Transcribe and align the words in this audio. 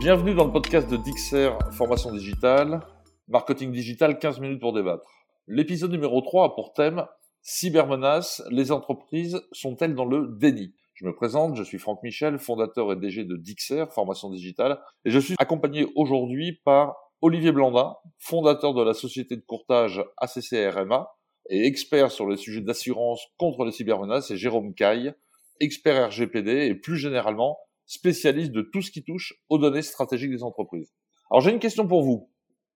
Bienvenue 0.00 0.34
dans 0.34 0.46
le 0.46 0.50
podcast 0.50 0.88
de 0.90 0.96
Dixer 0.96 1.50
Formation 1.72 2.10
Digitale, 2.10 2.80
Marketing 3.28 3.70
Digital 3.70 4.18
15 4.18 4.40
minutes 4.40 4.58
pour 4.58 4.72
débattre. 4.72 5.04
L'épisode 5.46 5.90
numéro 5.90 6.22
3 6.22 6.46
a 6.46 6.48
pour 6.54 6.72
thème 6.72 7.04
Cybermenaces, 7.42 8.42
les 8.50 8.72
entreprises 8.72 9.42
sont-elles 9.52 9.94
dans 9.94 10.06
le 10.06 10.38
déni? 10.38 10.72
Je 10.94 11.04
me 11.04 11.14
présente, 11.14 11.54
je 11.54 11.62
suis 11.62 11.76
Franck 11.76 12.02
Michel, 12.02 12.38
fondateur 12.38 12.90
et 12.92 12.96
DG 12.96 13.24
de 13.24 13.36
Dixer 13.36 13.84
Formation 13.90 14.30
Digitale, 14.30 14.80
et 15.04 15.10
je 15.10 15.18
suis 15.18 15.34
accompagné 15.38 15.86
aujourd'hui 15.96 16.58
par 16.64 16.96
Olivier 17.20 17.52
Blandin, 17.52 17.94
fondateur 18.18 18.72
de 18.72 18.82
la 18.82 18.94
société 18.94 19.36
de 19.36 19.44
courtage 19.46 20.02
ACCRMA 20.16 21.10
et 21.50 21.66
expert 21.66 22.10
sur 22.10 22.26
les 22.26 22.38
sujets 22.38 22.62
d'assurance 22.62 23.26
contre 23.36 23.66
les 23.66 23.72
cybermenaces, 23.72 24.30
et 24.30 24.38
Jérôme 24.38 24.72
Caille, 24.72 25.12
expert 25.60 26.08
RGPD 26.08 26.68
et 26.68 26.74
plus 26.74 26.96
généralement 26.96 27.58
spécialiste 27.90 28.52
de 28.52 28.62
tout 28.62 28.82
ce 28.82 28.92
qui 28.92 29.02
touche 29.02 29.34
aux 29.48 29.58
données 29.58 29.82
stratégiques 29.82 30.30
des 30.30 30.44
entreprises. 30.44 30.94
Alors 31.28 31.40
j'ai 31.40 31.50
une 31.50 31.58
question 31.58 31.88
pour 31.88 32.04
vous. 32.04 32.30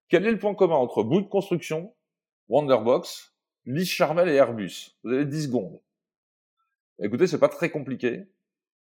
Quel 0.09 0.27
est 0.27 0.33
le 0.33 0.41
point 0.41 0.57
commun 0.57 0.75
entre 0.75 1.05
Bouygues 1.05 1.29
Construction, 1.29 1.95
Wonderbox, 2.49 3.33
Lise 3.65 3.89
Charmel 3.89 4.29
et 4.29 4.35
Airbus? 4.35 4.97
Vous 5.05 5.13
avez 5.13 5.25
10 5.25 5.45
secondes. 5.45 5.81
Écoutez, 7.01 7.29
c'est 7.29 7.39
pas 7.39 7.49
très 7.49 7.71
compliqué. 7.71 8.25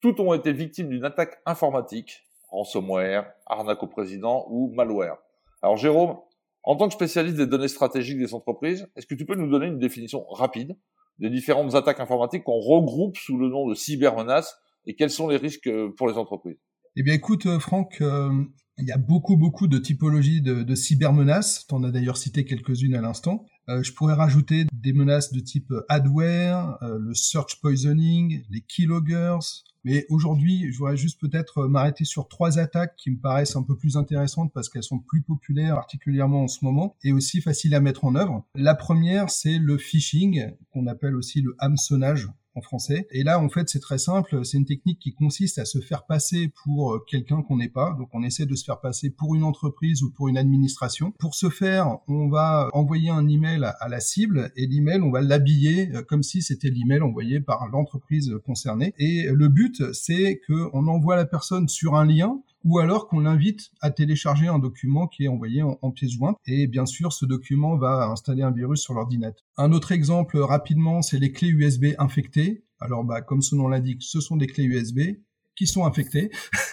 Toutes 0.00 0.18
ont 0.18 0.32
été 0.32 0.54
victimes 0.54 0.88
d'une 0.88 1.04
attaque 1.04 1.38
informatique, 1.44 2.22
ransomware, 2.48 3.30
arnaque 3.44 3.82
au 3.82 3.86
président 3.86 4.46
ou 4.48 4.72
malware. 4.74 5.18
Alors 5.60 5.76
Jérôme, 5.76 6.18
en 6.62 6.76
tant 6.76 6.88
que 6.88 6.94
spécialiste 6.94 7.36
des 7.36 7.46
données 7.46 7.68
stratégiques 7.68 8.18
des 8.18 8.32
entreprises, 8.32 8.88
est-ce 8.96 9.06
que 9.06 9.14
tu 9.14 9.26
peux 9.26 9.34
nous 9.34 9.50
donner 9.50 9.66
une 9.66 9.78
définition 9.78 10.26
rapide 10.30 10.78
des 11.18 11.28
différentes 11.28 11.74
attaques 11.74 12.00
informatiques 12.00 12.44
qu'on 12.44 12.58
regroupe 12.58 13.18
sous 13.18 13.36
le 13.36 13.48
nom 13.48 13.68
de 13.68 13.74
cybermenaces 13.74 14.58
et 14.86 14.94
quels 14.94 15.10
sont 15.10 15.28
les 15.28 15.36
risques 15.36 15.66
euh, 15.66 15.90
pour 15.96 16.08
les 16.08 16.14
entreprises? 16.14 16.56
Eh 16.96 17.02
bien, 17.02 17.14
écoute, 17.14 17.46
euh, 17.46 17.58
Franck, 17.58 17.98
euh, 18.00 18.30
il 18.78 18.86
y 18.86 18.92
a 18.92 18.98
beaucoup, 18.98 19.36
beaucoup 19.36 19.66
de 19.66 19.78
typologies 19.78 20.40
de, 20.40 20.74
cybermenaces. 20.74 21.66
Tu 21.68 21.74
en 21.74 21.82
as 21.84 21.90
d'ailleurs 21.90 22.16
cité 22.16 22.44
quelques-unes 22.44 22.94
à 22.94 23.00
l'instant. 23.00 23.46
je 23.68 23.90
pourrais 23.92 24.14
rajouter 24.14 24.66
des 24.72 24.92
menaces 24.92 25.32
de 25.32 25.40
type 25.40 25.72
adware, 25.88 26.78
le 26.82 27.14
search 27.14 27.58
poisoning, 27.62 28.42
les 28.50 28.60
keyloggers, 28.60 29.38
mais 29.86 30.04
aujourd'hui, 30.08 30.72
je 30.72 30.78
voudrais 30.78 30.96
juste 30.96 31.20
peut-être 31.20 31.68
m'arrêter 31.68 32.04
sur 32.04 32.26
trois 32.26 32.58
attaques 32.58 32.96
qui 32.96 33.12
me 33.12 33.20
paraissent 33.20 33.54
un 33.54 33.62
peu 33.62 33.76
plus 33.76 33.96
intéressantes 33.96 34.52
parce 34.52 34.68
qu'elles 34.68 34.82
sont 34.82 34.98
plus 34.98 35.22
populaires, 35.22 35.76
particulièrement 35.76 36.42
en 36.42 36.48
ce 36.48 36.64
moment, 36.64 36.96
et 37.04 37.12
aussi 37.12 37.40
faciles 37.40 37.72
à 37.72 37.78
mettre 37.78 38.04
en 38.04 38.16
œuvre. 38.16 38.44
La 38.56 38.74
première, 38.74 39.30
c'est 39.30 39.58
le 39.58 39.78
phishing, 39.78 40.50
qu'on 40.72 40.88
appelle 40.88 41.14
aussi 41.14 41.40
le 41.40 41.54
hameçonnage 41.60 42.28
français. 42.60 43.06
Et 43.10 43.22
là, 43.22 43.40
en 43.40 43.48
fait, 43.48 43.68
c'est 43.68 43.80
très 43.80 43.98
simple. 43.98 44.44
C'est 44.44 44.58
une 44.58 44.64
technique 44.64 44.98
qui 44.98 45.14
consiste 45.14 45.58
à 45.58 45.64
se 45.64 45.80
faire 45.80 46.06
passer 46.06 46.52
pour 46.64 46.92
euh, 46.92 47.04
quelqu'un 47.08 47.42
qu'on 47.42 47.56
n'est 47.56 47.68
pas. 47.68 47.94
Donc, 47.98 48.08
on 48.12 48.22
essaie 48.22 48.46
de 48.46 48.54
se 48.54 48.64
faire 48.64 48.80
passer 48.80 49.10
pour 49.10 49.34
une 49.34 49.42
entreprise 49.42 50.02
ou 50.02 50.10
pour 50.10 50.28
une 50.28 50.38
administration. 50.38 51.12
Pour 51.18 51.34
ce 51.34 51.48
faire, 51.48 51.98
on 52.08 52.28
va 52.28 52.68
envoyer 52.72 53.10
un 53.10 53.28
email 53.28 53.64
à 53.80 53.88
la 53.88 54.00
cible 54.00 54.52
et 54.56 54.66
l'email, 54.66 55.00
on 55.02 55.10
va 55.10 55.20
l'habiller 55.20 55.90
euh, 55.94 56.02
comme 56.02 56.22
si 56.22 56.42
c'était 56.42 56.70
l'email 56.70 57.00
envoyé 57.00 57.40
par 57.40 57.68
l'entreprise 57.68 58.32
concernée. 58.44 58.94
Et 58.98 59.28
le 59.32 59.48
but, 59.48 59.92
c'est 59.92 60.40
qu'on 60.46 60.86
envoie 60.86 61.16
la 61.16 61.26
personne 61.26 61.68
sur 61.68 61.94
un 61.94 62.04
lien 62.04 62.40
ou 62.66 62.80
alors 62.80 63.06
qu'on 63.06 63.20
l'invite 63.20 63.70
à 63.80 63.92
télécharger 63.92 64.48
un 64.48 64.58
document 64.58 65.06
qui 65.06 65.24
est 65.24 65.28
envoyé 65.28 65.62
en, 65.62 65.78
en 65.80 65.92
pièce 65.92 66.10
jointe. 66.10 66.36
Et 66.46 66.66
bien 66.66 66.84
sûr, 66.84 67.12
ce 67.12 67.24
document 67.24 67.76
va 67.76 68.08
installer 68.10 68.42
un 68.42 68.50
virus 68.50 68.80
sur 68.80 68.92
l'ordinateur. 68.92 69.44
Un 69.56 69.72
autre 69.72 69.92
exemple 69.92 70.36
rapidement, 70.38 71.00
c'est 71.00 71.20
les 71.20 71.30
clés 71.30 71.48
USB 71.48 71.94
infectées. 71.98 72.64
Alors, 72.80 73.04
bah, 73.04 73.22
comme 73.22 73.40
son 73.40 73.56
nom 73.56 73.68
l'indique, 73.68 74.02
ce 74.02 74.20
sont 74.20 74.36
des 74.36 74.48
clés 74.48 74.64
USB 74.64 75.16
qui 75.54 75.68
sont 75.68 75.86
infectées. 75.86 76.30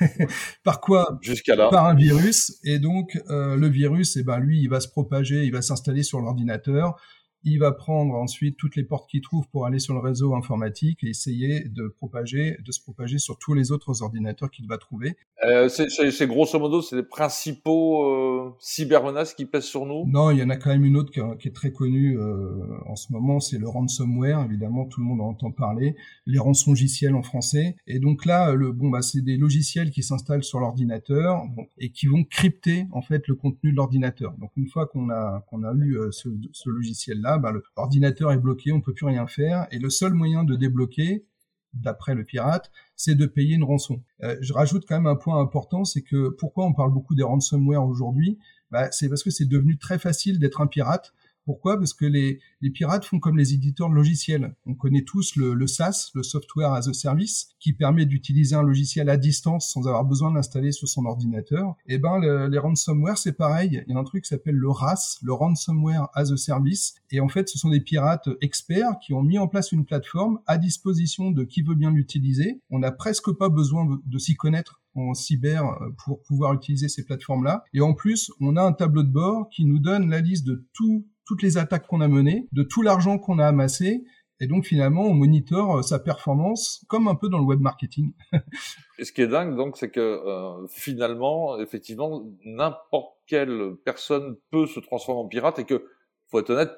Par 0.64 0.82
quoi? 0.82 1.20
Jusqu'à 1.22 1.56
là. 1.56 1.70
Par 1.70 1.86
un 1.86 1.94
virus. 1.96 2.60
Et 2.64 2.80
donc, 2.80 3.22
euh, 3.30 3.56
le 3.56 3.70
virus, 3.70 4.18
eh 4.18 4.24
ben, 4.24 4.40
lui, 4.40 4.62
il 4.62 4.70
va 4.70 4.80
se 4.80 4.90
propager, 4.90 5.46
il 5.46 5.52
va 5.52 5.62
s'installer 5.62 6.02
sur 6.02 6.20
l'ordinateur 6.20 7.00
il 7.44 7.60
va 7.60 7.72
prendre 7.72 8.16
ensuite 8.16 8.58
toutes 8.58 8.76
les 8.76 8.84
portes 8.84 9.10
qu'il 9.10 9.22
trouve 9.22 9.48
pour 9.50 9.66
aller 9.66 9.80
sur 9.80 9.94
le 9.94 10.00
réseau 10.00 10.36
informatique 10.36 11.04
et 11.04 11.10
essayer 11.10 11.68
de 11.68 11.88
propager, 11.88 12.58
de 12.64 12.72
se 12.72 12.82
propager 12.82 13.18
sur 13.18 13.38
tous 13.38 13.54
les 13.54 13.72
autres 13.72 14.02
ordinateurs 14.02 14.50
qu'il 14.52 14.68
va 14.68 14.78
trouver. 14.78 15.16
Euh, 15.44 15.68
c'est 15.70 16.28
grosso 16.28 16.58
modo, 16.60 16.82
c'est 16.82 16.96
les 16.96 17.04
principaux 17.04 18.04
euh, 18.06 18.56
cybermenaces 18.60 19.34
qui 19.34 19.46
pèsent 19.46 19.66
sur 19.66 19.86
nous? 19.86 20.06
Non, 20.08 20.32
il 20.32 20.40
y 20.40 20.44
en 20.44 20.50
a 20.50 20.56
quand 20.56 20.70
même 20.70 20.86
une 20.86 20.98
autre 20.98 21.12
qui, 21.12 21.48
est 21.48 21.52
très 21.52 21.72
connue 21.72 22.18
euh, 22.18 22.50
en 22.86 22.96
ce 22.96 23.12
moment, 23.12 23.40
c'est 23.40 23.58
le 23.58 23.68
ransomware. 23.68 24.42
Évidemment, 24.46 24.86
tout 24.86 25.02
le 25.02 25.06
monde 25.06 25.22
en 25.22 25.30
entend 25.30 25.52
parler. 25.52 25.96
Les 26.26 26.40
rançongiciels 26.40 27.16
en 27.16 27.24
français. 27.24 27.76
Et 27.88 28.00
donc 28.00 28.26
là, 28.26 28.54
le 28.54 28.72
bon, 28.72 28.90
bah, 28.90 29.02
c'est 29.02 29.22
des 29.22 29.38
logiciels 29.38 29.92
qui 29.92 30.04
s'installent 30.04 30.44
sur 30.44 30.60
l'ordinateur 30.60 31.42
et 31.78 31.90
qui 31.90 32.08
vont 32.08 32.24
crypter 32.24 32.86
en 32.92 33.02
fait 33.02 33.28
le 33.28 33.36
contenu 33.36 33.72
de 33.72 33.76
l'ordinateur. 33.76 34.34
Donc 34.38 34.52
une 34.56 34.68
fois 34.68 34.86
qu'on 34.88 35.10
a 35.10 35.44
qu'on 35.50 35.64
a 35.64 35.74
eu 35.74 35.98
euh, 35.98 36.12
ce, 36.12 36.30
ce 36.52 36.70
logiciel 36.70 37.22
là 37.22 37.33
bah, 37.38 37.54
l'ordinateur 37.78 38.32
est 38.32 38.38
bloqué, 38.38 38.72
on 38.72 38.78
ne 38.78 38.82
peut 38.82 38.94
plus 38.94 39.06
rien 39.06 39.28
faire, 39.28 39.68
et 39.72 39.80
le 39.80 39.90
seul 39.90 40.14
moyen 40.14 40.44
de 40.44 40.56
débloquer, 40.56 41.26
d'après 41.74 42.16
le 42.16 42.24
pirate, 42.24 42.72
c'est 42.96 43.16
de 43.16 43.26
payer 43.26 43.56
une 43.56 43.64
rançon. 43.64 44.02
Euh, 44.24 44.38
je 44.42 44.54
rajoute 44.54 44.86
quand 44.88 44.96
même 44.96 45.08
un 45.08 45.16
point 45.16 45.40
important, 45.40 45.86
c'est 45.86 46.02
que 46.02 46.30
pourquoi 46.30 46.66
on 46.66 46.74
parle 46.74 46.92
beaucoup 46.92 47.16
des 47.16 47.24
ransomware 47.24 47.86
aujourd'hui? 47.86 48.40
Bah, 48.72 48.92
C'est 48.92 49.10
parce 49.10 49.24
que 49.24 49.32
c'est 49.32 49.48
devenu 49.48 49.78
très 49.78 50.00
facile 50.00 50.40
d'être 50.40 50.62
un 50.62 50.68
pirate 50.68 51.14
pourquoi? 51.46 51.78
Parce 51.78 51.94
que 51.94 52.06
les, 52.06 52.40
les, 52.62 52.70
pirates 52.70 53.06
font 53.06 53.20
comme 53.20 53.38
les 53.38 53.54
éditeurs 53.54 53.90
de 53.90 53.96
logiciels. 53.96 54.56
On 54.66 54.76
connaît 54.76 55.04
tous 55.04 55.36
le, 55.36 55.54
le 55.54 55.68
SaaS, 55.68 56.12
le 56.16 56.24
Software 56.24 56.74
as 56.74 56.88
a 56.88 56.94
Service, 56.94 57.50
qui 57.60 57.74
permet 57.74 58.06
d'utiliser 58.06 58.56
un 58.56 58.64
logiciel 58.64 59.10
à 59.10 59.18
distance 59.18 59.70
sans 59.70 59.88
avoir 59.88 60.06
besoin 60.06 60.32
d'installer 60.32 60.72
sur 60.72 60.88
son 60.88 61.06
ordinateur. 61.06 61.76
Et 61.88 61.96
eh 61.96 61.98
ben 61.98 62.20
les 62.48 62.58
ransomware 62.58 63.18
c'est 63.18 63.34
pareil. 63.34 63.84
Il 63.88 63.94
y 63.94 63.96
a 63.96 64.00
un 64.00 64.04
truc 64.04 64.24
qui 64.24 64.30
s'appelle 64.30 64.56
le 64.56 64.70
RAS, 64.70 65.20
le 65.22 65.34
Ransomware 65.34 66.10
as 66.14 66.32
a 66.32 66.38
Service. 66.38 66.96
Et 67.12 67.20
en 67.20 67.28
fait, 67.28 67.50
ce 67.50 67.58
sont 67.58 67.70
des 67.70 67.82
pirates 67.82 68.30
experts 68.42 69.00
qui 69.02 69.14
ont 69.14 69.24
mis 69.24 69.38
en 69.38 69.48
place 69.48 69.72
une 69.72 69.86
plateforme 69.86 70.40
à 70.48 70.58
disposition 70.58 71.32
de 71.32 71.44
qui 71.44 71.62
veut 71.62 71.76
bien 71.76 71.92
l'utiliser. 71.92 72.62
On 72.70 72.80
n'a 72.80 72.92
presque 72.92 73.32
pas 73.32 73.50
besoin 73.50 73.86
de, 73.86 74.02
de 74.06 74.18
s'y 74.18 74.36
connaître 74.36 74.82
en 74.96 75.14
cyber 75.14 75.66
euh, 75.66 75.90
pour 76.04 76.22
pouvoir 76.22 76.54
utiliser 76.54 76.90
ces 76.90 77.04
plateformes-là. 77.04 77.64
Et 77.74 77.82
en 77.82 77.94
plus, 77.94 78.32
on 78.40 78.56
a 78.56 78.64
un 78.64 78.74
tableau 78.74 79.04
de 79.04 79.12
bord 79.12 79.50
qui 79.50 79.66
nous 79.66 79.80
donne 79.80 80.10
la 80.10 80.22
liste 80.22 80.46
de 80.46 80.66
tout 80.74 81.06
toutes 81.26 81.42
les 81.42 81.58
attaques 81.58 81.88
qu'on 81.88 82.02
a 82.02 82.08
menées, 82.08 82.48
de 82.52 82.64
tout 82.64 82.82
l'argent 82.82 83.18
qu'on 83.18 83.40
a 83.40 83.48
amassé. 83.48 84.04
Et 84.40 84.48
donc 84.48 84.66
finalement, 84.66 85.04
on 85.04 85.14
monitore 85.14 85.78
euh, 85.78 85.82
sa 85.82 86.00
performance 86.00 86.84
comme 86.88 87.08
un 87.08 87.16
peu 87.16 87.30
dans 87.30 87.38
le 87.38 87.46
web 87.46 87.62
marketing. 87.62 88.14
et 89.00 89.06
ce 89.06 89.12
qui 89.12 89.22
est 89.22 89.28
dingue, 89.28 89.56
donc, 89.56 89.78
c'est 89.78 89.90
que 89.90 90.00
euh, 90.00 90.68
finalement, 90.70 91.60
effectivement, 91.60 92.26
n'importe 92.44 93.16
quelle 93.28 93.76
personne 93.86 94.36
peut 94.52 94.66
se 94.66 94.80
transformer 94.80 95.22
en 95.22 95.28
pirate 95.28 95.60
et 95.60 95.66
que, 95.66 95.86
faut 96.28 96.40
être 96.40 96.50
honnête, 96.50 96.72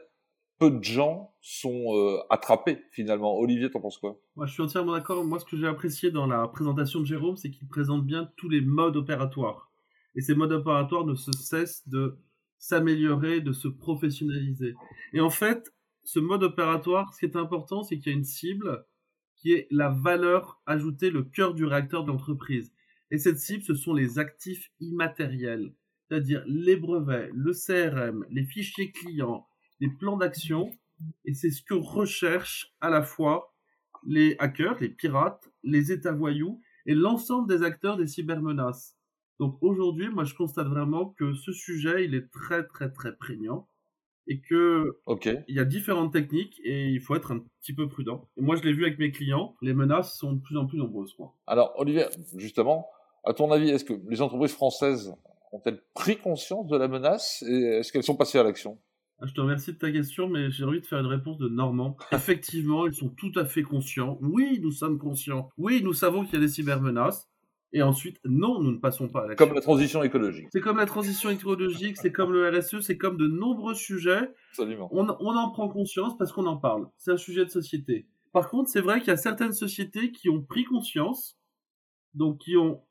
peu 0.59 0.71
de 0.71 0.83
gens 0.83 1.33
sont 1.41 1.95
euh, 1.95 2.19
attrapés 2.29 2.83
finalement. 2.91 3.37
Olivier, 3.37 3.69
t'en 3.69 3.81
penses 3.81 3.97
quoi? 3.97 4.19
Moi, 4.35 4.45
je 4.45 4.53
suis 4.53 4.63
entièrement 4.63 4.93
d'accord. 4.93 5.23
Moi, 5.25 5.39
ce 5.39 5.45
que 5.45 5.57
j'ai 5.57 5.67
apprécié 5.67 6.11
dans 6.11 6.27
la 6.27 6.47
présentation 6.47 6.99
de 7.01 7.05
Jérôme, 7.05 7.35
c'est 7.35 7.49
qu'il 7.49 7.67
présente 7.67 8.05
bien 8.05 8.29
tous 8.37 8.49
les 8.49 8.61
modes 8.61 8.95
opératoires. 8.95 9.71
Et 10.15 10.21
ces 10.21 10.33
modes 10.33 10.53
opératoires 10.53 11.05
ne 11.05 11.15
se 11.15 11.31
cessent 11.33 11.87
de 11.87 12.17
s'améliorer, 12.65 13.41
de 13.41 13.53
se 13.53 13.67
professionnaliser. 13.67 14.73
Et 15.13 15.21
en 15.21 15.29
fait, 15.29 15.71
ce 16.03 16.19
mode 16.19 16.41
opératoire, 16.41 17.13
ce 17.13 17.19
qui 17.19 17.25
est 17.25 17.35
important, 17.37 17.83
c'est 17.83 17.99
qu'il 17.99 18.11
y 18.11 18.15
a 18.15 18.17
une 18.17 18.23
cible 18.23 18.85
qui 19.35 19.53
est 19.53 19.67
la 19.69 19.89
valeur 19.89 20.59
ajoutée, 20.65 21.11
le 21.11 21.21
cœur 21.21 21.53
du 21.53 21.65
réacteur 21.65 22.05
d'entreprise. 22.05 22.73
Et 23.11 23.19
cette 23.19 23.37
cible, 23.37 23.61
ce 23.61 23.75
sont 23.75 23.93
les 23.93 24.17
actifs 24.17 24.71
immatériels, 24.79 25.75
c'est-à-dire 26.07 26.43
les 26.47 26.75
brevets, 26.75 27.29
le 27.35 27.53
CRM, 27.53 28.25
les 28.31 28.45
fichiers 28.45 28.91
clients, 28.91 29.45
les 29.79 29.89
plans 29.99 30.17
d'action. 30.17 30.71
Et 31.23 31.35
c'est 31.35 31.51
ce 31.51 31.61
que 31.61 31.75
recherchent 31.75 32.73
à 32.81 32.89
la 32.89 33.03
fois 33.03 33.53
les 34.07 34.35
hackers, 34.39 34.79
les 34.79 34.89
pirates, 34.89 35.51
les 35.61 35.91
États 35.91 36.13
voyous 36.13 36.59
et 36.87 36.95
l'ensemble 36.95 37.47
des 37.47 37.61
acteurs 37.61 37.97
des 37.97 38.07
cybermenaces. 38.07 38.94
Donc 39.39 39.57
aujourd'hui, 39.61 40.09
moi, 40.09 40.23
je 40.23 40.33
constate 40.33 40.67
vraiment 40.67 41.09
que 41.17 41.33
ce 41.33 41.51
sujet, 41.51 42.05
il 42.05 42.15
est 42.15 42.31
très, 42.31 42.65
très, 42.65 42.91
très 42.91 43.15
prégnant 43.15 43.67
et 44.27 44.41
que 44.41 44.97
il 45.47 45.55
y 45.55 45.59
a 45.59 45.65
différentes 45.65 46.13
techniques 46.13 46.59
et 46.63 46.87
il 46.87 46.99
faut 46.99 47.15
être 47.15 47.31
un 47.31 47.39
petit 47.61 47.73
peu 47.73 47.87
prudent. 47.87 48.27
Et 48.37 48.41
moi, 48.41 48.55
je 48.55 48.63
l'ai 48.63 48.73
vu 48.73 48.85
avec 48.85 48.97
mes 48.97 49.11
clients, 49.11 49.55
les 49.61 49.73
menaces 49.73 50.17
sont 50.17 50.33
de 50.33 50.41
plus 50.41 50.57
en 50.57 50.65
plus 50.65 50.77
nombreuses. 50.77 51.13
Quoi. 51.13 51.35
Alors, 51.47 51.73
Olivier, 51.77 52.05
justement, 52.35 52.87
à 53.23 53.33
ton 53.33 53.51
avis, 53.51 53.69
est-ce 53.69 53.85
que 53.85 53.93
les 54.09 54.21
entreprises 54.21 54.53
françaises 54.53 55.13
ont-elles 55.51 55.81
pris 55.93 56.17
conscience 56.17 56.67
de 56.67 56.77
la 56.77 56.87
menace 56.87 57.43
et 57.47 57.79
est-ce 57.79 57.91
qu'elles 57.91 58.03
sont 58.03 58.15
passées 58.15 58.39
à 58.39 58.43
l'action? 58.43 58.79
Ah, 59.19 59.25
je 59.27 59.33
te 59.33 59.39
remercie 59.39 59.71
de 59.71 59.77
ta 59.77 59.91
question, 59.91 60.27
mais 60.27 60.51
j'ai 60.51 60.65
envie 60.65 60.81
de 60.81 60.85
faire 60.85 60.99
une 60.99 61.05
réponse 61.05 61.37
de 61.37 61.47
Normand. 61.47 61.95
Effectivement, 62.11 62.85
ils 62.85 62.93
sont 62.93 63.09
tout 63.09 63.31
à 63.35 63.45
fait 63.45 63.63
conscients. 63.63 64.17
Oui, 64.21 64.59
nous 64.61 64.71
sommes 64.71 64.99
conscients. 64.99 65.49
Oui, 65.57 65.81
nous 65.83 65.93
savons 65.93 66.25
qu'il 66.25 66.33
y 66.33 66.37
a 66.37 66.41
des 66.41 66.49
cybermenaces. 66.49 67.29
Et 67.75 67.81
ensuite, 67.81 68.21
non, 68.23 68.61
nous 68.61 68.71
ne 68.71 68.77
passons 68.77 69.09
pas 69.09 69.25
à 69.25 69.27
l'action. 69.27 69.45
Comme 69.45 69.53
la 69.53 69.59
transition 69.59 70.01
écologique. 70.01 70.47
C'est 70.49 70.61
comme 70.61 70.77
la 70.77 70.85
transition 70.85 71.29
écologique, 71.29 71.97
c'est 71.97 72.13
comme 72.13 72.31
le 72.31 72.47
RSE, 72.47 72.79
c'est 72.79 72.95
comme 72.95 73.17
de 73.17 73.27
nombreux 73.27 73.75
sujets. 73.75 74.31
Absolument. 74.51 74.87
On, 74.93 75.05
on 75.19 75.35
en 75.35 75.51
prend 75.51 75.67
conscience 75.67 76.17
parce 76.17 76.31
qu'on 76.31 76.45
en 76.45 76.55
parle. 76.55 76.87
C'est 76.97 77.11
un 77.11 77.17
sujet 77.17 77.43
de 77.43 77.49
société. 77.49 78.07
Par 78.31 78.49
contre, 78.49 78.69
c'est 78.69 78.79
vrai 78.79 78.99
qu'il 78.99 79.09
y 79.09 79.11
a 79.11 79.17
certaines 79.17 79.51
sociétés 79.51 80.13
qui 80.13 80.29
ont 80.29 80.41
pris 80.41 80.63
conscience, 80.63 81.37
donc 82.13 82.37
qui 82.37 82.55
ont, 82.55 82.81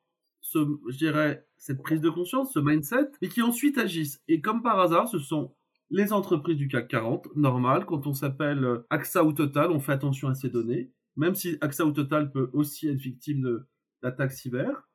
ce, 0.42 0.58
je 0.90 0.98
dirais, 0.98 1.46
cette 1.56 1.82
prise 1.82 2.02
de 2.02 2.10
conscience, 2.10 2.52
ce 2.52 2.58
mindset, 2.58 3.10
et 3.22 3.28
qui 3.28 3.40
ensuite 3.40 3.78
agissent. 3.78 4.22
Et 4.28 4.42
comme 4.42 4.62
par 4.62 4.78
hasard, 4.78 5.08
ce 5.08 5.18
sont 5.18 5.54
les 5.88 6.12
entreprises 6.12 6.58
du 6.58 6.68
CAC 6.68 6.88
40, 6.88 7.36
normal, 7.36 7.86
quand 7.86 8.06
on 8.06 8.12
s'appelle 8.12 8.62
euh, 8.62 8.86
AXA 8.90 9.24
ou 9.24 9.32
Total, 9.32 9.70
on 9.70 9.80
fait 9.80 9.92
attention 9.92 10.28
à 10.28 10.34
ces 10.34 10.50
données, 10.50 10.92
même 11.16 11.34
si 11.34 11.56
AXA 11.62 11.86
ou 11.86 11.92
Total 11.92 12.30
peut 12.30 12.50
aussi 12.52 12.88
être 12.88 13.00
victime 13.00 13.64
d'attaques 14.04 14.32
cyber. 14.32 14.88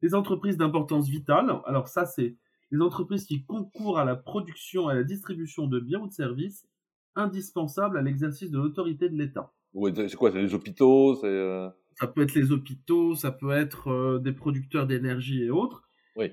Les 0.00 0.14
entreprises 0.14 0.56
d'importance 0.56 1.08
vitale, 1.08 1.60
alors 1.66 1.88
ça 1.88 2.06
c'est 2.06 2.36
les 2.70 2.80
entreprises 2.80 3.26
qui 3.26 3.44
concourent 3.44 3.98
à 3.98 4.04
la 4.04 4.16
production 4.16 4.88
et 4.88 4.92
à 4.92 4.96
la 4.96 5.04
distribution 5.04 5.66
de 5.66 5.78
biens 5.78 6.00
ou 6.00 6.06
de 6.06 6.12
services 6.12 6.66
indispensables 7.14 7.98
à 7.98 8.02
l'exercice 8.02 8.50
de 8.50 8.58
l'autorité 8.58 9.10
de 9.10 9.16
l'État. 9.16 9.52
c'est 9.74 10.14
quoi 10.16 10.32
C'est 10.32 10.40
les 10.40 10.54
hôpitaux 10.54 11.22
euh, 11.24 11.68
Ça 12.00 12.06
peut 12.06 12.22
être 12.22 12.34
les 12.34 12.52
hôpitaux, 12.52 13.14
ça 13.14 13.32
peut 13.32 13.50
être 13.50 13.88
euh, 13.88 14.18
des 14.18 14.32
producteurs 14.32 14.86
d'énergie 14.86 15.42
et 15.42 15.50
autres. 15.50 15.82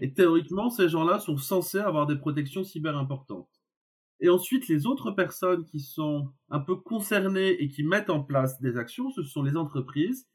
Et 0.01 0.13
théoriquement, 0.13 0.69
ces 0.69 0.89
gens-là 0.89 1.19
sont 1.19 1.37
censés 1.37 1.79
avoir 1.79 2.05
des 2.05 2.17
protections 2.17 2.65
cyber 2.65 2.97
importantes. 2.97 3.49
Et 4.19 4.29
ensuite, 4.29 4.67
les 4.67 4.85
autres 4.85 5.11
personnes 5.11 5.63
qui 5.63 5.79
sont 5.79 6.33
un 6.49 6.59
peu 6.59 6.75
concernées 6.75 7.51
et 7.63 7.69
qui 7.69 7.83
mettent 7.83 8.09
en 8.09 8.21
place 8.21 8.59
des 8.59 8.75
actions, 8.75 9.09
ce 9.11 9.23
sont 9.23 9.41
les 9.41 9.55
entreprises 9.55 10.27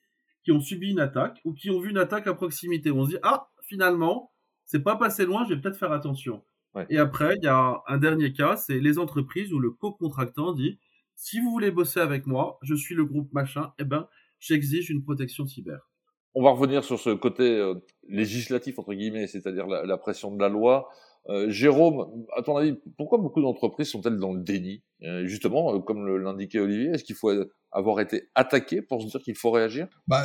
qui 0.45 0.53
ont 0.53 0.61
subi 0.61 0.91
une 0.91 1.01
attaque 1.01 1.41
ou 1.45 1.53
qui 1.53 1.71
ont 1.71 1.81
vu 1.81 1.91
une 1.91 1.99
attaque 1.99 2.27
à 2.27 2.35
proximité. 2.35 2.91
On 2.91 3.05
se 3.05 3.11
dit, 3.11 3.19
ah, 3.23 3.49
finalement, 3.63 4.33
c'est 4.65 4.83
pas 4.83 4.97
passé 4.97 5.25
loin, 5.25 5.45
je 5.49 5.55
vais 5.55 5.61
peut-être 5.61 5.79
faire 5.79 5.93
attention. 5.93 6.43
Et 6.91 6.99
après, 6.99 7.37
il 7.37 7.45
y 7.45 7.49
a 7.49 7.83
un 7.87 7.99
dernier 7.99 8.33
cas, 8.33 8.57
c'est 8.57 8.81
les 8.81 8.99
entreprises 8.99 9.53
où 9.53 9.61
le 9.61 9.71
co-contractant 9.71 10.53
dit 10.53 10.79
si 11.17 11.41
vous 11.41 11.51
voulez 11.51 11.71
bosser 11.71 12.01
avec 12.01 12.27
moi, 12.27 12.59
je 12.63 12.75
suis 12.75 12.95
le 12.95 13.05
groupe 13.05 13.33
machin, 13.33 13.73
eh 13.79 13.85
ben, 13.85 14.09
j'exige 14.41 14.91
une 14.91 15.03
protection 15.03 15.47
cyber. 15.47 15.89
On 16.35 16.43
va 16.43 16.51
revenir 16.51 16.83
sur 16.83 16.99
ce 16.99 17.11
côté 17.11 17.45
euh, 17.45 17.75
législatif 18.09 18.79
entre 18.81 18.93
guillemets, 18.95 19.29
c'est-à-dire 19.29 19.69
la, 19.69 19.97
pression 19.99 20.35
de 20.35 20.41
la 20.41 20.49
loi. 20.49 20.89
Euh, 21.29 21.49
Jérôme, 21.49 22.27
à 22.37 22.43
ton 22.43 22.57
avis, 22.57 22.75
pourquoi 22.99 23.19
beaucoup 23.19 23.41
d'entreprises 23.41 23.89
sont-elles 23.89 24.19
dans 24.19 24.33
le 24.33 24.43
déni? 24.43 24.83
Euh, 25.05 25.25
Justement, 25.27 25.81
comme 25.81 26.19
l'indiquait 26.19 26.59
Olivier, 26.59 26.91
est-ce 26.91 27.05
qu'il 27.05 27.15
faut 27.15 27.31
avoir 27.75 28.01
été 28.01 28.29
attaqué 28.35 28.81
pour 28.81 29.03
se 29.03 29.09
dire 29.09 29.21
qu'il 29.21 29.37
faut 29.37 29.51
réagir? 29.51 29.89
Bah 30.07 30.25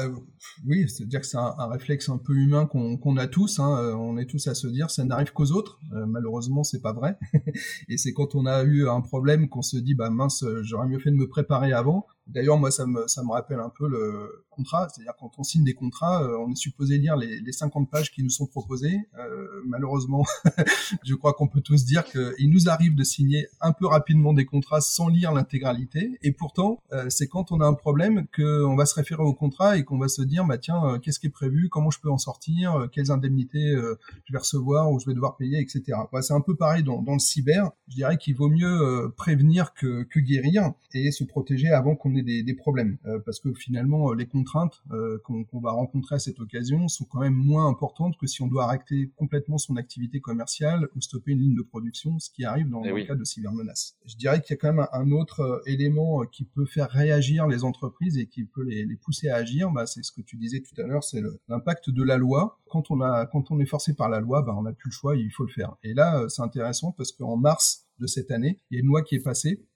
oui, 0.65 0.87
c'est-à-dire 0.87 1.21
que 1.21 1.25
c'est 1.25 1.37
un, 1.37 1.67
réflexe 1.69 2.07
un 2.09 2.17
peu 2.17 2.33
humain 2.33 2.65
qu'on 2.67 3.17
a 3.17 3.27
tous. 3.27 3.59
Hein, 3.59 3.77
euh, 3.77 3.93
on 3.95 4.17
est 4.17 4.25
tous 4.25 4.47
à 4.47 4.53
se 4.53 4.67
dire 4.67 4.89
ça 4.89 5.03
n'arrive 5.03 5.33
qu'aux 5.33 5.51
autres. 5.51 5.79
Euh, 5.93 6.05
malheureusement, 6.05 6.63
c'est 6.63 6.81
pas 6.81 6.93
vrai. 6.93 7.17
et 7.89 7.97
c'est 7.97 8.13
quand 8.13 8.35
on 8.35 8.45
a 8.45 8.63
eu 8.63 8.87
un 8.87 9.01
problème 9.01 9.49
qu'on 9.49 9.61
se 9.61 9.77
dit 9.77 9.95
bah 9.95 10.09
mince, 10.09 10.45
j'aurais 10.61 10.87
mieux 10.87 10.99
fait 10.99 11.11
de 11.11 11.15
me 11.15 11.27
préparer 11.27 11.73
avant. 11.73 12.05
D'ailleurs, 12.29 12.57
moi, 12.57 12.71
ça 12.71 12.85
me, 12.85 13.07
ça 13.07 13.23
me 13.23 13.31
rappelle 13.31 13.59
un 13.59 13.69
peu 13.69 13.87
le 13.87 14.45
contrat. 14.49 14.87
C'est-à-dire 14.89 15.13
quand 15.19 15.31
on 15.37 15.43
signe 15.43 15.63
des 15.63 15.73
contrats, 15.73 16.23
euh, 16.23 16.37
on 16.37 16.51
est 16.51 16.55
supposé 16.55 16.97
lire 16.97 17.15
les, 17.15 17.39
les 17.39 17.51
50 17.51 17.89
pages 17.89 18.11
qui 18.11 18.23
nous 18.23 18.29
sont 18.29 18.47
proposées. 18.47 18.97
Euh, 19.17 19.47
malheureusement, 19.65 20.23
je 21.03 21.15
crois 21.15 21.33
qu'on 21.33 21.47
peut 21.47 21.61
tous 21.61 21.85
dire 21.85 22.03
qu'il 22.03 22.49
nous 22.49 22.69
arrive 22.69 22.95
de 22.95 23.03
signer 23.03 23.47
un 23.61 23.71
peu 23.71 23.87
rapidement 23.87 24.33
des 24.33 24.45
contrats 24.45 24.81
sans 24.81 25.07
lire 25.07 25.33
l'intégralité. 25.33 26.17
Et 26.21 26.31
pourtant, 26.31 26.81
c'est 27.09 27.27
quand 27.27 27.51
on 27.51 27.61
a 27.61 27.65
un 27.65 27.73
problème 27.73 28.27
qu'on 28.35 28.75
va 28.75 28.85
se 28.85 28.95
référer 28.95 29.23
au 29.23 29.33
contrat 29.33 29.77
et 29.77 29.83
qu'on 29.83 29.97
va 29.97 30.07
se 30.07 30.21
dire 30.21 30.45
bah 30.45 30.57
tiens 30.57 30.83
euh, 30.85 30.99
qu'est-ce 30.99 31.19
qui 31.19 31.27
est 31.27 31.31
prévu? 31.31 31.69
Comment 31.69 31.91
je 31.91 31.99
peux 31.99 32.09
en 32.09 32.17
sortir? 32.17 32.75
Euh, 32.75 32.87
quelles 32.87 33.11
indemnités 33.11 33.69
euh, 33.69 33.97
je 34.25 34.33
vais 34.33 34.39
recevoir 34.39 34.91
ou 34.91 34.99
je 34.99 35.05
vais 35.05 35.13
devoir 35.13 35.37
payer 35.37 35.59
etc 35.59 35.97
c'est 36.21 36.33
un 36.33 36.41
peu 36.41 36.55
pareil 36.55 36.83
dans, 36.83 37.01
dans, 37.01 37.13
le 37.13 37.19
cyber 37.19 37.71
je 37.87 37.95
dirais 37.95 38.17
qu'il 38.17 38.35
vaut 38.35 38.49
mieux 38.49 39.11
prévenir 39.15 39.73
que, 39.73 40.03
que, 40.03 40.19
guérir 40.19 40.71
et 40.93 41.11
se 41.11 41.23
protéger 41.23 41.69
avant 41.69 41.95
qu'on 41.95 42.15
des, 42.23 42.43
des 42.43 42.53
problèmes 42.53 42.97
parce 43.25 43.39
que 43.39 43.53
finalement 43.53 44.13
les 44.13 44.25
contraintes 44.25 44.81
qu'on 45.23 45.59
va 45.59 45.71
rencontrer 45.71 46.15
à 46.15 46.19
cette 46.19 46.39
occasion 46.39 46.87
sont 46.87 47.05
quand 47.05 47.19
même 47.19 47.33
moins 47.33 47.67
importantes 47.67 48.17
que 48.17 48.27
si 48.27 48.41
on 48.41 48.47
doit 48.47 48.65
arrêter 48.65 49.11
complètement 49.15 49.57
son 49.57 49.75
activité 49.77 50.19
commerciale 50.19 50.87
ou 50.95 51.01
stopper 51.01 51.31
une 51.31 51.39
ligne 51.39 51.55
de 51.55 51.61
production 51.61 52.19
ce 52.19 52.29
qui 52.29 52.45
arrive 52.45 52.69
dans, 52.69 52.83
eh 52.83 52.91
le 52.91 53.05
cas 53.05 53.15
de 53.15 53.23
cybermenaces 53.23 53.97
je 54.05 54.15
dirais 54.15 54.41
qu'il 54.41 54.55
y 54.55 54.57
a 54.57 54.57
quand 54.57 54.73
même 54.73 54.87
un 54.91 55.11
autre 55.11 55.61
élément 55.65 56.25
qui 56.25 56.45
peut 56.45 56.65
faire 56.65 56.89
réagir 56.89 57.47
les 57.47 57.63
entreprises 57.63 58.17
et 58.17 58.27
qui 58.27 58.45
peut 58.45 58.63
les, 58.63 58.85
pousser 58.95 59.29
à 59.29 59.35
agir, 59.35 59.71
bah, 59.71 59.85
c'est 59.85 60.03
ce 60.03 60.11
que 60.11 60.21
tu 60.21 60.37
disais 60.37 60.61
tout 60.61 60.79
à 60.81 60.85
l'heure, 60.85 61.03
c'est 61.03 61.21
l'impact 61.47 61.89
de 61.89 62.03
la 62.03 62.17
loi. 62.17 62.59
Quand 62.69 62.91
on 62.91 63.01
a, 63.01 63.25
quand 63.25 63.51
on 63.51 63.59
est 63.59 63.65
forcé 63.65 63.93
par 63.93 64.09
la 64.09 64.19
loi, 64.19 64.41
bah, 64.41 64.55
on 64.57 64.63
n'a 64.63 64.73
plus 64.73 64.89
le 64.89 64.93
choix, 64.93 65.15
il 65.15 65.31
faut 65.31 65.43
le 65.43 65.51
faire. 65.51 65.75
Et 65.83 65.93
là, 65.93 66.25
c'est 66.29 66.41
intéressant 66.41 66.91
parce 66.91 67.11
qu'en 67.11 67.37
mars 67.37 67.87
de 67.99 68.07
cette 68.07 68.31
année, 68.31 68.59
il 68.69 68.75
y 68.75 68.77
a 68.77 68.81
une 68.81 68.87
loi 68.87 69.01
qui 69.01 69.15
est 69.15 69.23
passée 69.23 69.61
euh, 69.61 69.68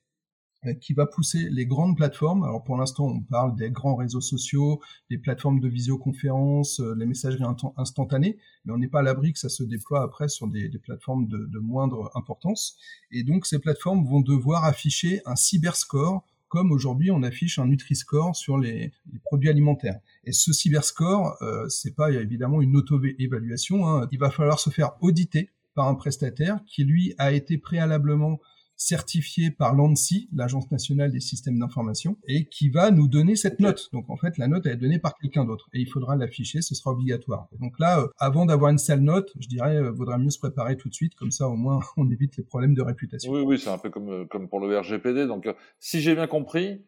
qui 0.80 0.94
va 0.94 1.06
pousser 1.06 1.50
les 1.50 1.65
grandes 1.65 1.98
plateformes. 1.98 2.44
Alors 2.44 2.63
pour 2.63 2.77
l'instant, 2.77 3.06
on 3.06 3.21
parle 3.21 3.56
des 3.56 3.69
grands 3.71 3.95
réseaux 3.95 4.21
sociaux, 4.21 4.81
des 5.10 5.18
plateformes 5.18 5.60
de 5.60 5.68
visioconférence, 5.68 6.80
euh, 6.80 6.95
les 6.95 7.06
messageries 7.06 7.45
instantanées, 7.77 8.38
mais 8.65 8.74
on 8.74 8.77
n'est 8.77 8.88
pas 8.88 9.00
à 9.00 9.04
l'abri 9.04 9.33
que 9.33 9.39
ça 9.39 9.50
se 9.50 9.63
déploie 9.63 10.04
après 10.04 10.30
sur 10.30 10.48
des, 10.48 10.69
plateformes 10.80 11.27
de, 11.27 11.45
de, 11.45 11.60
moindre 11.60 12.12
importance. 12.15 12.77
Et 13.12 13.24
donc 13.24 13.45
ces 13.45 13.60
plateformes 13.60 14.06
vont 14.06 14.21
devoir 14.21 14.65
afficher 14.65 15.21
un 15.25 15.36
cyberscore 15.36 16.24
comme 16.54 16.71
aujourd'hui 16.71 17.10
on 17.10 17.24
affiche 17.24 17.57
un 17.57 17.65
Nutri-Score 17.65 18.36
sur 18.36 18.60
les, 18.60 18.92
produits 19.24 19.50
alimentaires. 19.50 20.00
Et 20.24 20.33
ce 20.33 20.54
cyberscore, 20.54 21.36
euh, 21.42 21.68
c'est 21.68 21.95
pas 21.95 22.12
évidemment 22.12 22.62
une 22.62 22.75
auto-évaluation. 22.75 23.88
Hein. 23.88 24.07
Il 24.12 24.19
va 24.19 24.30
falloir 24.30 24.60
se 24.60 24.69
faire 24.69 24.92
auditer 25.01 25.50
par 25.74 25.88
un 25.88 25.95
prestataire 25.95 26.60
qui 26.68 26.83
lui 26.83 27.15
a 27.18 27.31
été 27.31 27.57
préalablement 27.57 28.39
certifié 28.75 29.51
par 29.51 29.75
l'ANSI, 29.75 30.29
l'Agence 30.33 30.71
nationale 30.71 31.11
des 31.11 31.19
systèmes 31.19 31.59
d'information, 31.59 32.17
et 32.27 32.45
qui 32.45 32.69
va 32.69 32.91
nous 32.91 33.07
donner 33.07 33.35
cette 33.35 33.59
note. 33.59 33.89
Donc 33.93 34.09
en 34.09 34.17
fait, 34.17 34.37
la 34.37 34.47
note 34.47 34.65
elle 34.65 34.73
est 34.73 34.77
donnée 34.77 34.99
par 34.99 35.15
quelqu'un 35.15 35.45
d'autre, 35.45 35.69
et 35.73 35.79
il 35.79 35.89
faudra 35.89 36.15
l'afficher, 36.15 36.61
ce 36.61 36.75
sera 36.75 36.91
obligatoire. 36.91 37.47
donc 37.59 37.79
là, 37.79 37.99
euh, 37.99 38.07
avant 38.17 38.45
d'avoir 38.45 38.71
une 38.71 38.77
sale 38.77 39.01
note, 39.01 39.31
je 39.39 39.47
dirais, 39.47 39.77
euh, 39.77 39.91
vaudrait 39.91 40.17
mieux 40.17 40.29
se 40.29 40.39
préparer 40.39 40.77
tout 40.77 40.89
de 40.89 40.93
suite, 40.93 41.15
comme 41.15 41.31
ça 41.31 41.47
au 41.47 41.55
moins 41.55 41.79
on 41.97 42.09
évite 42.09 42.37
les 42.37 42.43
problèmes 42.43 42.73
de 42.73 42.81
réputation. 42.81 43.31
Oui, 43.31 43.41
oui, 43.41 43.59
c'est 43.59 43.69
un 43.69 43.77
peu 43.77 43.89
comme, 43.89 44.09
euh, 44.09 44.25
comme 44.25 44.49
pour 44.49 44.59
le 44.59 44.77
RGPD. 44.77 45.27
Donc 45.27 45.47
si 45.79 46.01
j'ai 46.01 46.15
bien 46.15 46.27
compris, 46.27 46.81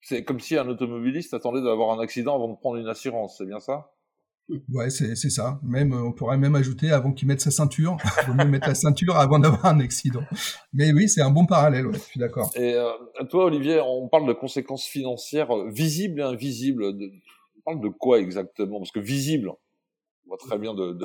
c'est 0.00 0.24
comme 0.24 0.40
si 0.40 0.56
un 0.56 0.68
automobiliste 0.68 1.34
attendait 1.34 1.62
d'avoir 1.62 1.98
un 1.98 2.02
accident 2.02 2.34
avant 2.34 2.48
de 2.48 2.56
prendre 2.56 2.76
une 2.76 2.88
assurance, 2.88 3.36
c'est 3.38 3.46
bien 3.46 3.60
ça? 3.60 3.90
Ouais, 4.72 4.90
c'est 4.90 5.16
ça. 5.16 5.58
Même, 5.62 5.94
on 5.94 6.12
pourrait 6.12 6.36
même 6.36 6.54
ajouter 6.54 6.90
avant 6.90 7.12
qu'il 7.12 7.28
mette 7.28 7.40
sa 7.40 7.50
ceinture. 7.50 7.96
Il 8.04 8.26
vaut 8.26 8.34
mieux 8.34 8.50
mettre 8.50 8.68
la 8.68 8.74
ceinture 8.74 9.16
avant 9.16 9.38
d'avoir 9.38 9.64
un 9.66 9.80
accident. 9.80 10.22
Mais 10.72 10.92
oui, 10.92 11.08
c'est 11.08 11.22
un 11.22 11.30
bon 11.30 11.46
parallèle. 11.46 11.86
Ouais, 11.86 11.94
je 11.94 11.98
suis 12.00 12.20
d'accord. 12.20 12.50
Et 12.54 12.74
euh, 12.74 12.90
toi, 13.30 13.46
Olivier, 13.46 13.80
on 13.80 14.08
parle 14.08 14.26
de 14.26 14.34
conséquences 14.34 14.84
financières 14.84 15.54
visibles 15.68 16.20
et 16.20 16.24
invisibles. 16.24 16.84
On 16.84 17.60
parle 17.64 17.80
de 17.80 17.88
quoi 17.88 18.20
exactement? 18.20 18.78
Parce 18.78 18.92
que 18.92 19.00
visible, 19.00 19.50
on 20.24 20.30
voit 20.30 20.38
très 20.38 20.58
bien 20.58 20.74
de, 20.74 20.96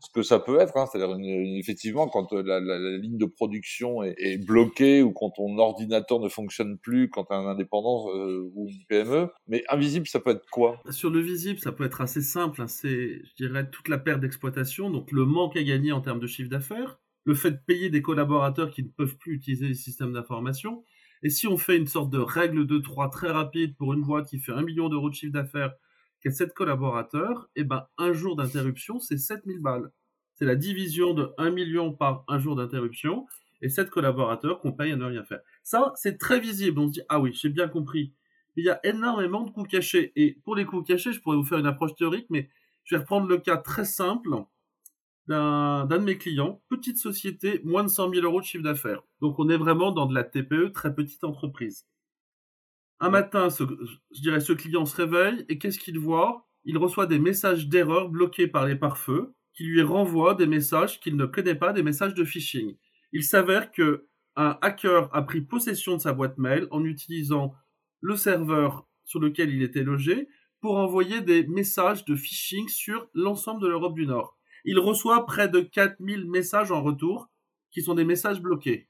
ce 0.00 0.10
que 0.12 0.22
ça 0.22 0.38
peut 0.38 0.60
être. 0.60 0.76
Hein. 0.76 0.86
C'est-à-dire 0.90 1.16
effectivement 1.58 2.08
quand 2.08 2.32
euh, 2.32 2.42
la, 2.42 2.60
ligne 2.98 3.18
de 3.18 3.26
production 3.26 4.02
est, 4.02 4.38
bloquée 4.38 5.02
ou 5.02 5.12
quand 5.12 5.30
ton 5.30 5.58
ordinateur 5.58 6.20
ne 6.20 6.28
fonctionne 6.28 6.78
plus, 6.78 7.10
quand 7.10 7.30
un 7.30 7.46
indépendant 7.46 8.08
euh, 8.14 8.50
ou 8.54 8.68
une 8.68 8.84
PME. 8.88 9.28
Mais 9.48 9.64
invisible, 9.68 10.06
ça 10.06 10.20
peut 10.20 10.30
être 10.30 10.46
quoi? 10.50 10.80
Sur 10.90 11.10
le 11.10 11.20
visible, 11.20 11.58
ça 11.58 11.72
peut 11.72 11.84
être 11.84 12.00
assez 12.00 12.22
simple. 12.22 12.62
Hein. 12.62 12.68
C'est, 12.68 13.22
je 13.24 13.34
dirais, 13.36 13.68
toute 13.70 13.88
la 13.88 13.98
perte 13.98 14.20
d'exploitation, 14.20 14.90
donc 14.90 15.12
le 15.12 15.24
manque 15.24 15.56
à 15.56 15.62
gagner 15.62 15.92
en 15.92 16.00
termes 16.00 16.20
de 16.20 16.26
chiffre 16.26 16.50
d'affaires, 16.50 16.98
le 17.24 17.34
fait 17.34 17.50
de 17.50 17.60
payer 17.66 17.90
des 17.90 18.02
collaborateurs 18.02 18.70
qui 18.70 18.82
ne 18.82 18.88
peuvent 18.88 19.16
plus 19.16 19.34
utiliser 19.34 19.68
les 19.68 19.74
systèmes 19.74 20.12
d'information. 20.12 20.84
Et 21.22 21.28
si 21.28 21.46
on 21.46 21.58
fait 21.58 21.76
une 21.76 21.86
sorte 21.86 22.10
de 22.10 22.18
règle 22.18 22.66
de 22.66 22.78
3 22.78 23.10
très 23.10 23.30
rapide 23.30 23.76
pour 23.76 23.92
une 23.92 24.02
boîte 24.02 24.28
qui 24.28 24.38
fait 24.38 24.52
un 24.52 24.62
million 24.62 24.88
d'euros 24.88 25.10
de 25.10 25.14
chiffre 25.14 25.32
d'affaires 25.32 25.74
qui 26.20 26.28
a 26.28 26.30
7 26.30 26.52
collaborateurs, 26.52 27.48
et 27.56 27.60
eh 27.60 27.64
ben 27.64 27.86
un 27.98 28.12
jour 28.12 28.36
d'interruption, 28.36 28.98
c'est 28.98 29.16
7000 29.16 29.60
balles. 29.60 29.90
C'est 30.34 30.44
la 30.44 30.56
division 30.56 31.14
de 31.14 31.32
1 31.38 31.50
million 31.50 31.92
par 31.92 32.24
un 32.28 32.38
jour 32.38 32.56
d'interruption 32.56 33.26
et 33.62 33.68
7 33.68 33.90
collaborateurs 33.90 34.60
qu'on 34.60 34.72
paye 34.72 34.92
à 34.92 34.96
ne 34.96 35.04
rien 35.04 35.24
faire. 35.24 35.40
Ça, 35.64 35.92
c'est 35.96 36.18
très 36.18 36.40
visible. 36.40 36.78
On 36.80 36.88
se 36.88 36.92
dit, 36.92 37.02
ah 37.08 37.20
oui, 37.20 37.32
j'ai 37.34 37.50
bien 37.50 37.68
compris. 37.68 38.14
Il 38.56 38.64
y 38.64 38.70
a 38.70 38.80
énormément 38.84 39.42
de 39.42 39.50
coûts 39.50 39.64
cachés. 39.64 40.12
Et 40.16 40.38
pour 40.44 40.56
les 40.56 40.64
coûts 40.64 40.82
cachés, 40.82 41.12
je 41.12 41.20
pourrais 41.20 41.36
vous 41.36 41.44
faire 41.44 41.58
une 41.58 41.66
approche 41.66 41.94
théorique, 41.94 42.26
mais 42.30 42.48
je 42.84 42.94
vais 42.94 43.00
reprendre 43.00 43.28
le 43.28 43.38
cas 43.38 43.56
très 43.56 43.84
simple 43.84 44.30
d'un 45.26 45.86
de 45.86 45.98
mes 45.98 46.18
clients, 46.18 46.60
petite 46.68 46.98
société, 46.98 47.60
moins 47.62 47.84
de 47.84 47.88
100 47.88 48.10
000 48.14 48.26
euros 48.26 48.40
de 48.40 48.46
chiffre 48.46 48.64
d'affaires. 48.64 49.02
Donc 49.20 49.38
on 49.38 49.48
est 49.48 49.56
vraiment 49.56 49.92
dans 49.92 50.06
de 50.06 50.14
la 50.14 50.24
TPE, 50.24 50.72
très 50.72 50.94
petite 50.94 51.22
entreprise. 51.22 51.86
Un 53.02 53.08
matin, 53.08 53.48
je 53.48 54.20
dirais, 54.20 54.40
ce 54.40 54.52
client 54.52 54.84
se 54.84 54.94
réveille 54.94 55.46
et 55.48 55.58
qu'est-ce 55.58 55.78
qu'il 55.78 55.98
voit? 55.98 56.46
Il 56.64 56.76
reçoit 56.76 57.06
des 57.06 57.18
messages 57.18 57.66
d'erreur 57.66 58.10
bloqués 58.10 58.46
par 58.46 58.66
les 58.66 58.76
pare-feux 58.76 59.34
qui 59.54 59.64
lui 59.64 59.80
renvoient 59.80 60.34
des 60.34 60.46
messages 60.46 61.00
qu'il 61.00 61.16
ne 61.16 61.24
connaît 61.24 61.54
pas, 61.54 61.72
des 61.72 61.82
messages 61.82 62.12
de 62.12 62.24
phishing. 62.24 62.76
Il 63.12 63.24
s'avère 63.24 63.72
que 63.72 64.06
un 64.36 64.58
hacker 64.60 65.08
a 65.14 65.22
pris 65.22 65.40
possession 65.40 65.96
de 65.96 66.00
sa 66.00 66.12
boîte 66.12 66.36
mail 66.36 66.68
en 66.70 66.84
utilisant 66.84 67.54
le 68.00 68.16
serveur 68.16 68.86
sur 69.04 69.18
lequel 69.18 69.50
il 69.50 69.62
était 69.62 69.82
logé 69.82 70.28
pour 70.60 70.76
envoyer 70.76 71.22
des 71.22 71.46
messages 71.46 72.04
de 72.04 72.14
phishing 72.14 72.68
sur 72.68 73.08
l'ensemble 73.14 73.62
de 73.62 73.68
l'Europe 73.68 73.94
du 73.94 74.06
Nord. 74.06 74.38
Il 74.64 74.78
reçoit 74.78 75.24
près 75.24 75.48
de 75.48 75.60
4000 75.60 76.30
messages 76.30 76.70
en 76.70 76.82
retour 76.82 77.30
qui 77.70 77.80
sont 77.80 77.94
des 77.94 78.04
messages 78.04 78.42
bloqués. 78.42 78.88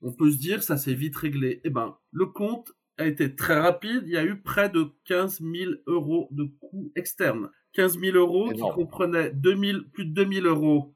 On 0.00 0.12
peut 0.12 0.30
se 0.30 0.38
dire, 0.38 0.62
ça 0.62 0.76
s'est 0.76 0.94
vite 0.94 1.16
réglé. 1.16 1.60
Eh 1.64 1.70
ben, 1.70 1.98
le 2.12 2.26
compte 2.26 2.72
a 2.98 3.06
été 3.06 3.34
très 3.34 3.58
rapide. 3.58 4.02
Il 4.06 4.12
y 4.12 4.16
a 4.16 4.24
eu 4.24 4.40
près 4.40 4.68
de 4.68 4.92
15 5.04 5.40
000 5.40 5.72
euros 5.86 6.28
de 6.30 6.44
coûts 6.44 6.92
externes. 6.96 7.48
15 7.72 7.98
000 8.00 8.16
euros 8.16 8.50
qui 8.50 8.60
comprenaient 8.60 9.30
2000, 9.30 9.88
plus 9.92 10.06
de 10.06 10.24
2 10.24 10.40
000 10.40 10.46
euros 10.46 10.94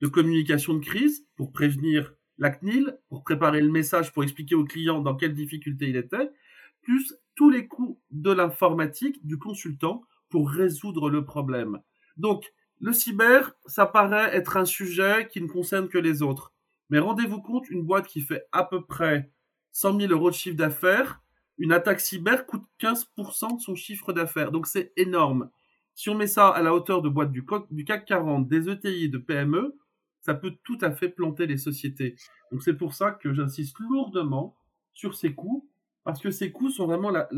de 0.00 0.08
communication 0.08 0.74
de 0.74 0.84
crise 0.84 1.26
pour 1.36 1.52
prévenir 1.52 2.14
la 2.38 2.50
CNIL, 2.50 2.98
pour 3.08 3.22
préparer 3.22 3.60
le 3.60 3.70
message, 3.70 4.12
pour 4.12 4.22
expliquer 4.22 4.54
au 4.54 4.64
client 4.64 5.00
dans 5.00 5.14
quelle 5.14 5.34
difficulté 5.34 5.88
il 5.88 5.96
était, 5.96 6.30
plus 6.82 7.14
tous 7.34 7.50
les 7.50 7.66
coûts 7.66 8.00
de 8.10 8.30
l'informatique 8.30 9.24
du 9.26 9.38
consultant 9.38 10.02
pour 10.28 10.50
résoudre 10.50 11.10
le 11.10 11.24
problème. 11.24 11.80
Donc, 12.16 12.52
le 12.80 12.92
cyber, 12.92 13.52
ça 13.66 13.86
paraît 13.86 14.34
être 14.34 14.56
un 14.56 14.64
sujet 14.64 15.28
qui 15.30 15.42
ne 15.42 15.48
concerne 15.48 15.88
que 15.88 15.98
les 15.98 16.22
autres. 16.22 16.54
Mais 16.88 16.98
rendez-vous 16.98 17.42
compte, 17.42 17.68
une 17.68 17.84
boîte 17.84 18.06
qui 18.06 18.22
fait 18.22 18.44
à 18.52 18.64
peu 18.64 18.84
près 18.84 19.30
100 19.72 20.00
000 20.00 20.12
euros 20.12 20.30
de 20.30 20.34
chiffre 20.34 20.56
d'affaires, 20.56 21.19
une 21.60 21.72
attaque 21.72 22.00
cyber 22.00 22.46
coûte 22.46 22.64
15% 22.80 23.56
de 23.56 23.60
son 23.60 23.74
chiffre 23.74 24.12
d'affaires. 24.14 24.50
Donc 24.50 24.66
c'est 24.66 24.92
énorme. 24.96 25.50
Si 25.94 26.08
on 26.08 26.14
met 26.14 26.26
ça 26.26 26.48
à 26.48 26.62
la 26.62 26.74
hauteur 26.74 27.02
de 27.02 27.10
boîtes 27.10 27.32
du, 27.32 27.44
CAC 27.84 28.06
40, 28.06 28.48
des 28.48 28.70
ETI, 28.70 29.10
de 29.10 29.18
PME, 29.18 29.76
ça 30.22 30.32
peut 30.34 30.54
tout 30.64 30.78
à 30.80 30.90
fait 30.90 31.10
planter 31.10 31.46
les 31.46 31.58
sociétés. 31.58 32.16
Donc 32.50 32.62
c'est 32.62 32.74
pour 32.74 32.94
ça 32.94 33.10
que 33.10 33.34
j'insiste 33.34 33.78
lourdement 33.78 34.56
sur 34.94 35.14
ces 35.14 35.34
coûts, 35.34 35.68
parce 36.02 36.22
que 36.22 36.30
ces 36.30 36.50
coûts 36.50 36.70
sont 36.70 36.86
vraiment 36.86 37.10
la, 37.10 37.28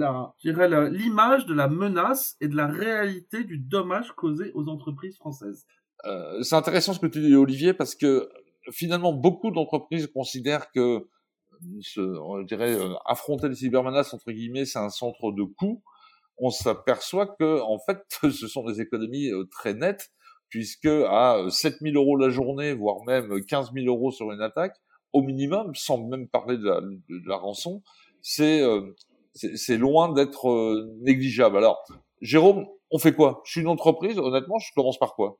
l'image 0.45 1.47
de 1.47 1.55
la 1.55 1.67
menace 1.67 2.37
et 2.41 2.47
de 2.47 2.57
la 2.57 2.69
réalité 2.69 3.43
du 3.43 3.59
dommage 3.59 4.13
causé 4.13 4.53
aux 4.55 4.69
entreprises 4.69 5.17
françaises. 5.17 5.67
Euh, 6.05 6.43
c'est 6.43 6.55
intéressant 6.55 6.93
ce 6.93 7.01
que 7.01 7.07
tu 7.07 7.21
dis, 7.21 7.35
Olivier, 7.35 7.75
parce 7.75 7.97
que 7.97 8.29
finalement 8.71 9.13
beaucoup 9.13 9.51
d'entreprises 9.51 10.07
considèrent 10.07 10.71
que 10.71 11.09
on 11.99 12.43
dirait 12.43 12.75
euh, 12.75 12.95
affronter 13.05 13.49
les 13.49 13.55
cybermenaces 13.55 14.13
entre 14.15 14.33
guillemets, 14.33 14.65
c'est 14.65 14.79
un 14.79 14.91
centre 14.91 15.33
de 15.33 15.43
coûts. 15.45 15.83
On 16.39 16.51
s'aperçoit 16.51 17.27
que 17.27 17.61
en 17.61 17.79
fait, 17.79 17.99
ce 18.31 18.49
sont 18.49 18.65
des 18.65 18.81
économies 18.81 19.31
euh, 19.31 19.45
très 19.51 19.75
nettes 19.75 20.11
puisque 20.49 20.87
à 20.87 21.47
7000 21.49 21.97
euros 21.97 22.17
la 22.17 22.29
journée, 22.29 22.75
voire 22.75 23.03
même 23.07 23.43
15 23.43 23.73
000 23.73 23.87
euros 23.87 24.11
sur 24.11 24.33
une 24.33 24.43
attaque, 24.43 24.77
au 25.13 25.23
minimum, 25.23 25.75
sans 25.75 25.99
même 26.07 26.29
parler 26.29 26.59
de 26.59 26.65
la, 26.65 26.81
de 26.81 27.29
la 27.29 27.37
rançon, 27.37 27.83
euh, 28.41 28.95
c'est 29.35 29.57
c'est 29.57 29.79
loin 29.79 30.13
d'être 30.13 30.49
euh, 30.51 30.91
négligeable. 31.01 31.57
Alors, 31.57 31.83
Jérôme, 32.21 32.67
on 32.91 32.99
fait 32.99 33.15
quoi? 33.15 33.41
Je 33.45 33.53
suis 33.53 33.61
une 33.63 33.69
entreprise, 33.69 34.19
honnêtement, 34.19 34.59
je 34.59 34.71
commence 34.75 34.99
par 34.99 35.15
quoi? 35.15 35.39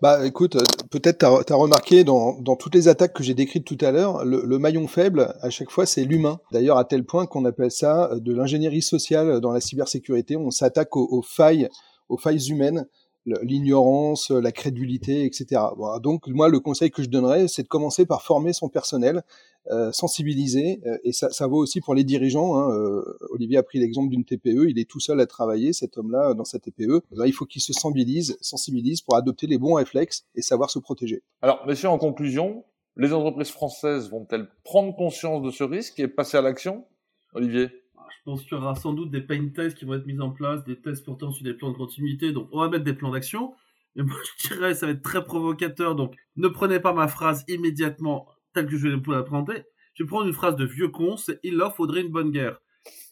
Bah 0.00 0.24
écoute, 0.24 0.56
euh, 0.56 0.62
peut-être 0.90 1.18
tu 1.18 1.52
as, 1.52 1.56
remarqué 1.56 2.04
dans, 2.04 2.40
dans, 2.40 2.54
toutes 2.54 2.74
les 2.74 2.86
attaques 2.88 3.12
que 3.12 3.24
j'ai 3.24 3.34
décrites 3.34 3.64
tout 3.64 3.78
à 3.80 3.90
l'heure, 3.90 4.24
le, 4.24 4.58
maillon 4.58 4.86
faible, 4.86 5.34
à 5.40 5.50
chaque 5.50 5.70
fois, 5.70 5.84
c'est 5.84 6.04
l'humain. 6.04 6.38
D'ailleurs, 6.52 6.78
à 6.78 6.84
tel 6.84 7.04
point 7.04 7.26
qu'on 7.26 7.44
appelle 7.44 7.72
ça 7.72 8.10
de 8.14 8.32
l'ingénierie 8.32 8.82
sociale 8.82 9.40
dans 9.40 9.52
la 9.52 9.60
cybersécurité. 9.60 10.36
On 10.36 10.50
s'attaque 10.50 10.96
aux, 10.96 11.22
failles, 11.22 11.68
aux 12.08 12.18
failles 12.18 12.50
humaines 12.50 12.86
l'ignorance, 13.26 14.30
la 14.30 14.52
crédulité, 14.52 15.24
etc. 15.24 15.60
donc 16.02 16.28
moi, 16.28 16.48
le 16.48 16.60
conseil 16.60 16.90
que 16.90 17.02
je 17.02 17.08
donnerais, 17.08 17.48
c'est 17.48 17.62
de 17.62 17.68
commencer 17.68 18.06
par 18.06 18.22
former 18.22 18.52
son 18.52 18.68
personnel, 18.68 19.22
euh, 19.70 19.92
sensibiliser, 19.92 20.82
euh, 20.86 20.98
et 21.04 21.12
ça, 21.12 21.30
ça 21.30 21.46
vaut 21.46 21.56
aussi 21.56 21.80
pour 21.80 21.94
les 21.94 22.04
dirigeants. 22.04 22.56
Hein, 22.56 22.70
euh, 22.76 23.02
Olivier 23.30 23.56
a 23.56 23.62
pris 23.62 23.78
l'exemple 23.78 24.10
d'une 24.10 24.24
TPE, 24.24 24.68
il 24.68 24.78
est 24.78 24.88
tout 24.88 25.00
seul 25.00 25.20
à 25.20 25.26
travailler, 25.26 25.72
cet 25.72 25.96
homme-là, 25.96 26.34
dans 26.34 26.44
sa 26.44 26.58
TPE. 26.58 27.00
il 27.24 27.32
faut 27.32 27.46
qu'il 27.46 27.62
se 27.62 27.72
sensibilise, 27.72 28.36
sensibilise 28.42 29.00
pour 29.00 29.16
adopter 29.16 29.46
les 29.46 29.56
bons 29.56 29.74
réflexes 29.74 30.26
et 30.34 30.42
savoir 30.42 30.70
se 30.70 30.78
protéger. 30.78 31.22
Alors, 31.40 31.64
monsieur, 31.66 31.88
en 31.88 31.98
conclusion, 31.98 32.64
les 32.96 33.12
entreprises 33.12 33.50
françaises 33.50 34.10
vont-elles 34.10 34.48
prendre 34.64 34.94
conscience 34.94 35.42
de 35.42 35.50
ce 35.50 35.64
risque 35.64 35.98
et 35.98 36.08
passer 36.08 36.36
à 36.36 36.42
l'action? 36.42 36.84
Olivier? 37.32 37.83
Je 38.18 38.22
pense 38.24 38.42
qu'il 38.42 38.52
y 38.52 38.60
aura 38.60 38.74
sans 38.74 38.92
doute 38.92 39.10
des 39.10 39.20
pain 39.20 39.48
tests 39.48 39.76
qui 39.76 39.84
vont 39.84 39.94
être 39.94 40.06
mis 40.06 40.20
en 40.20 40.30
place, 40.30 40.64
des 40.64 40.80
tests 40.80 41.04
portant 41.04 41.30
sur 41.30 41.44
des 41.44 41.54
plans 41.54 41.72
de 41.72 41.76
continuité. 41.76 42.32
Donc, 42.32 42.48
on 42.52 42.60
va 42.60 42.68
mettre 42.68 42.84
des 42.84 42.94
plans 42.94 43.10
d'action. 43.10 43.54
Mais 43.96 44.02
moi, 44.02 44.16
je 44.38 44.48
dirais, 44.48 44.74
ça 44.74 44.86
va 44.86 44.92
être 44.92 45.02
très 45.02 45.24
provocateur. 45.24 45.94
Donc, 45.94 46.14
ne 46.36 46.48
prenez 46.48 46.80
pas 46.80 46.92
ma 46.92 47.08
phrase 47.08 47.44
immédiatement 47.48 48.28
telle 48.52 48.66
que 48.66 48.76
je 48.76 48.88
vais 48.88 48.96
vous 48.96 49.10
la 49.10 49.22
présenter. 49.22 49.64
Je 49.94 50.02
vais 50.02 50.08
prendre 50.08 50.26
une 50.26 50.32
phrase 50.32 50.56
de 50.56 50.64
vieux 50.64 50.88
con, 50.88 51.16
c'est 51.16 51.38
il 51.42 51.56
leur 51.56 51.74
faudrait 51.76 52.00
une 52.00 52.10
bonne 52.10 52.30
guerre. 52.30 52.58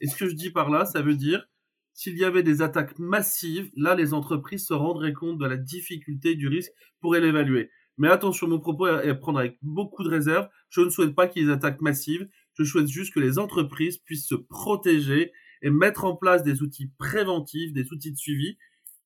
Et 0.00 0.06
ce 0.06 0.16
que 0.16 0.28
je 0.28 0.34
dis 0.34 0.50
par 0.50 0.70
là, 0.70 0.84
ça 0.84 1.02
veut 1.02 1.14
dire 1.14 1.46
s'il 1.94 2.16
y 2.16 2.24
avait 2.24 2.42
des 2.42 2.62
attaques 2.62 2.98
massives, 2.98 3.70
là, 3.76 3.94
les 3.94 4.14
entreprises 4.14 4.66
se 4.66 4.74
rendraient 4.74 5.12
compte 5.12 5.38
de 5.38 5.46
la 5.46 5.56
difficulté 5.56 6.34
du 6.34 6.48
risque 6.48 6.72
pour 7.00 7.14
l'évaluer. 7.14 7.70
Mais 7.98 8.08
attention, 8.08 8.48
mon 8.48 8.58
propos 8.58 8.86
est 8.86 9.10
à 9.10 9.14
prendre 9.14 9.38
avec 9.38 9.58
beaucoup 9.60 10.02
de 10.02 10.08
réserve. 10.08 10.48
Je 10.70 10.80
ne 10.80 10.88
souhaite 10.88 11.14
pas 11.14 11.28
qu'il 11.28 11.42
y 11.42 11.44
ait 11.44 11.48
des 11.48 11.54
attaques 11.54 11.82
massives. 11.82 12.28
Je 12.54 12.64
souhaite 12.64 12.88
juste 12.88 13.14
que 13.14 13.20
les 13.20 13.38
entreprises 13.38 13.98
puissent 13.98 14.26
se 14.26 14.34
protéger 14.34 15.32
et 15.62 15.70
mettre 15.70 16.04
en 16.04 16.16
place 16.16 16.42
des 16.42 16.62
outils 16.62 16.90
préventifs, 16.98 17.72
des 17.72 17.92
outils 17.92 18.12
de 18.12 18.18
suivi 18.18 18.56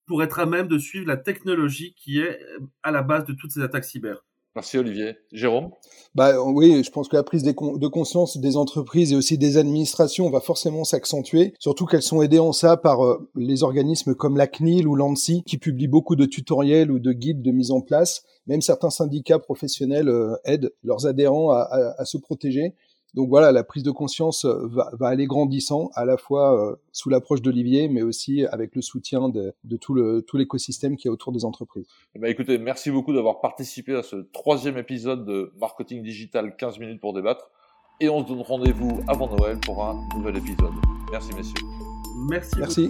pour 0.07 0.23
être 0.23 0.39
à 0.39 0.47
même 0.47 0.69
de 0.69 0.79
suivre 0.79 1.07
la 1.07 1.17
technologie 1.17 1.95
qui 1.97 2.19
est 2.21 2.41
euh, 2.41 2.61
à 2.83 2.91
la 2.91 3.03
base 3.03 3.25
de 3.25 3.33
toutes 3.33 3.53
ces 3.53 3.61
attaques 3.61 3.85
cyber. 3.85 4.25
Merci 4.55 4.79
Olivier. 4.79 5.19
Jérôme? 5.33 5.69
Bah, 6.15 6.41
Oui, 6.43 6.83
je 6.83 6.91
pense 6.91 7.09
que 7.09 7.17
la 7.17 7.23
prise 7.23 7.43
de 7.43 7.53
conscience 7.89 8.39
des 8.39 8.57
entreprises 8.57 9.13
et 9.13 9.17
aussi 9.17 9.37
des 9.37 9.59
administrations 9.59 10.31
va 10.31 10.41
forcément 10.41 10.85
s'accentuer, 10.85 11.53
surtout 11.59 11.85
qu'elles 11.85 12.01
sont 12.01 12.23
aidées 12.23 12.39
en 12.39 12.53
ça 12.53 12.79
par 12.79 13.05
euh, 13.05 13.29
les 13.35 13.63
organismes 13.63 14.15
comme 14.15 14.39
la 14.39 14.47
CNIL 14.47 14.89
ou 14.89 14.95
l'ANSI 14.95 15.43
qui 15.45 15.59
publient 15.59 15.89
beaucoup 15.89 16.17
de 16.17 16.25
tutoriels 16.25 16.91
ou 16.91 16.99
de 16.99 17.13
guides 17.13 17.43
de 17.43 17.51
mise 17.51 17.71
en 17.71 17.83
place. 17.83 18.23
Même 18.47 18.63
certains 18.63 18.89
syndicats 18.89 19.41
professionnels 19.41 20.09
euh, 20.09 20.37
aident 20.47 20.73
leurs 20.83 21.07
adhérents 21.07 21.51
à 21.51 22.05
se 22.07 22.17
protéger. 22.17 22.75
Donc 23.15 23.29
voilà, 23.29 23.51
la 23.51 23.65
prise 23.65 23.83
de 23.83 23.91
conscience 23.91 24.45
euh, 24.45 24.69
va, 24.69 25.09
aller 25.09 25.27
grandissant, 25.27 25.91
à 25.95 26.05
la 26.05 26.17
fois 26.17 26.71
euh, 26.71 26.77
sous 26.93 27.09
l'approche 27.09 27.41
d'Olivier, 27.41 27.89
mais 27.89 28.03
aussi 28.03 28.45
avec 28.47 28.75
le 28.75 28.83
soutien 28.83 29.29
de, 29.29 29.55
tout, 29.81 29.95
le, 29.95 30.23
tout 30.23 30.37
l'écosystème 30.37 30.97
qui 30.97 31.09
est 31.09 31.11
autour 31.11 31.33
des 31.33 31.45
entreprises. 31.45 31.87
Eh 32.15 32.19
ben, 32.19 32.31
écoutez, 32.31 32.59
merci 32.59 32.91
beaucoup 32.91 33.15
d'avoir 33.15 33.41
participé 33.41 33.95
à 33.95 34.03
ce 34.03 34.17
troisième 34.33 34.77
épisode 34.77 35.25
de 35.25 35.53
Marketing 35.59 36.03
Digital 36.03 36.57
15 36.57 36.79
minutes 36.79 37.01
pour 37.01 37.15
débattre. 37.15 37.51
Et 38.01 38.11
on 38.11 38.23
se 38.23 38.29
donne 38.29 38.43
rendez-vous 38.43 39.01
avant 39.09 39.35
Noël 39.35 39.59
pour 39.65 39.83
un 39.83 39.99
nouvel 40.15 40.37
épisode. 40.37 40.73
Merci 41.11 41.35
messieurs. 41.35 41.67
Merci. 42.29 42.55
Merci. 42.59 42.89